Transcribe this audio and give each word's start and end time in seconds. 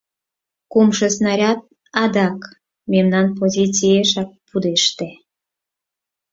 Кумшо 0.71 1.07
снаряд 1.15 1.59
адак 2.03 2.39
мемнан 2.91 3.27
позициешак 3.37 4.29
пудеште. 4.47 5.09